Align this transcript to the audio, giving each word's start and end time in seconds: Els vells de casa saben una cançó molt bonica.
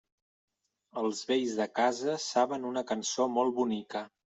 Els 1.01 1.21
vells 1.33 1.55
de 1.61 1.69
casa 1.75 2.19
saben 2.27 2.69
una 2.75 2.87
cançó 2.95 3.33
molt 3.41 3.61
bonica. 3.65 4.09